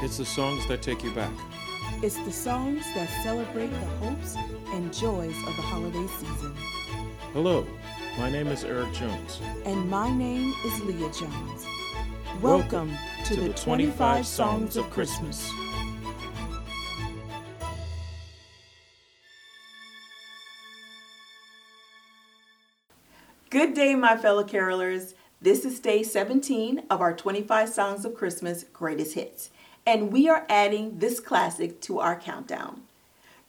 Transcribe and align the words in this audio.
It's 0.00 0.18
the 0.18 0.24
songs 0.24 0.64
that 0.68 0.80
take 0.80 1.02
you 1.02 1.10
back. 1.10 1.32
It's 2.04 2.18
the 2.18 2.30
songs 2.30 2.84
that 2.94 3.08
celebrate 3.24 3.66
the 3.66 3.86
hopes 3.98 4.36
and 4.72 4.94
joys 4.94 5.36
of 5.38 5.56
the 5.56 5.62
holiday 5.62 6.06
season. 6.06 6.54
Hello, 7.32 7.66
my 8.16 8.30
name 8.30 8.46
is 8.46 8.62
Eric 8.62 8.92
Jones. 8.92 9.40
And 9.64 9.90
my 9.90 10.08
name 10.08 10.54
is 10.64 10.80
Leah 10.82 11.10
Jones. 11.10 11.66
Welcome, 12.40 12.92
to, 13.24 13.34
the 13.34 13.48
25 13.54 14.24
Songs 14.24 14.76
of 14.76 14.88
Christmas. 14.88 15.50
Good 23.50 23.74
day, 23.74 23.96
my 23.96 24.16
fellow 24.16 24.44
carolers. 24.44 25.14
This 25.42 25.64
is 25.64 25.80
day 25.80 26.04
17 26.04 26.84
of 26.88 27.00
our 27.00 27.14
25 27.16 27.68
Songs 27.68 28.04
of 28.04 28.14
Christmas 28.14 28.64
Greatest 28.72 29.14
Hits, 29.14 29.50
and 29.88 30.12
we 30.12 30.28
are 30.28 30.44
adding 30.50 30.98
this 30.98 31.18
classic 31.18 31.80
to 31.80 31.98
our 31.98 32.14
countdown. 32.14 32.82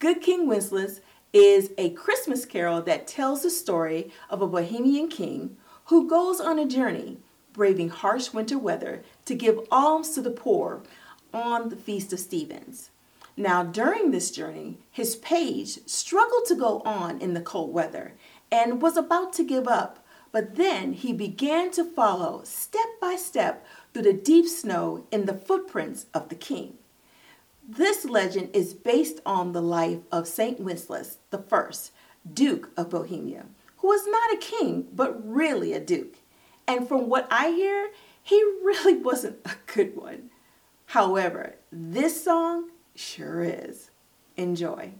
Good 0.00 0.20
King 0.20 0.48
Wenceslas 0.48 1.00
is 1.32 1.70
a 1.78 1.90
Christmas 1.90 2.44
carol 2.44 2.82
that 2.82 3.06
tells 3.06 3.44
the 3.44 3.50
story 3.50 4.10
of 4.28 4.42
a 4.42 4.48
Bohemian 4.48 5.06
king 5.08 5.56
who 5.84 6.08
goes 6.08 6.40
on 6.40 6.58
a 6.58 6.66
journey, 6.66 7.18
braving 7.52 7.90
harsh 7.90 8.32
winter 8.32 8.58
weather, 8.58 9.04
to 9.26 9.36
give 9.36 9.60
alms 9.70 10.10
to 10.16 10.22
the 10.22 10.32
poor 10.32 10.82
on 11.32 11.68
the 11.68 11.76
Feast 11.76 12.12
of 12.12 12.18
Stephens. 12.18 12.90
Now, 13.36 13.62
during 13.62 14.10
this 14.10 14.32
journey, 14.32 14.78
his 14.90 15.14
page 15.14 15.86
struggled 15.86 16.46
to 16.46 16.56
go 16.56 16.80
on 16.80 17.20
in 17.20 17.34
the 17.34 17.40
cold 17.40 17.72
weather 17.72 18.14
and 18.50 18.82
was 18.82 18.96
about 18.96 19.32
to 19.34 19.44
give 19.44 19.68
up, 19.68 20.04
but 20.32 20.56
then 20.56 20.94
he 20.94 21.12
began 21.12 21.70
to 21.70 21.84
follow 21.84 22.40
step 22.42 22.98
by 23.00 23.14
step 23.14 23.64
through 23.94 24.02
the 24.02 24.12
deep 24.12 24.46
snow 24.48 25.06
in 25.12 25.26
the 25.26 25.34
footprints 25.34 26.06
of 26.12 26.28
the 26.28 26.34
king. 26.34 26.74
This 27.66 28.04
legend 28.04 28.50
is 28.52 28.74
based 28.74 29.20
on 29.24 29.52
the 29.52 29.62
life 29.62 30.00
of 30.12 30.28
Saint 30.28 30.60
Wenceslas 30.60 31.18
I, 31.32 31.70
Duke 32.30 32.70
of 32.76 32.90
Bohemia, 32.90 33.46
who 33.78 33.88
was 33.88 34.06
not 34.06 34.34
a 34.34 34.36
king, 34.36 34.88
but 34.92 35.26
really 35.26 35.72
a 35.72 35.80
duke. 35.80 36.16
And 36.66 36.88
from 36.88 37.08
what 37.08 37.28
I 37.30 37.50
hear, 37.50 37.90
he 38.22 38.36
really 38.62 38.96
wasn't 38.96 39.38
a 39.44 39.54
good 39.72 39.96
one. 39.96 40.30
However, 40.86 41.54
this 41.70 42.22
song 42.22 42.70
sure 42.94 43.42
is. 43.42 43.90
Enjoy. 44.36 44.92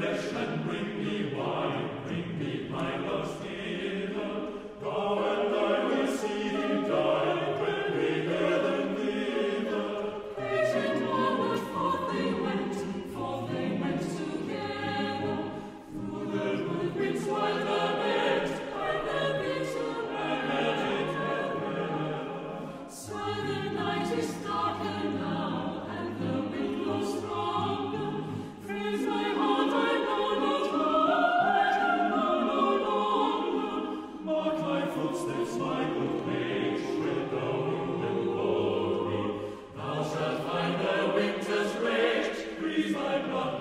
Please, 0.00 0.32
my 0.32 0.89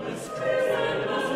Christus. 0.01 1.28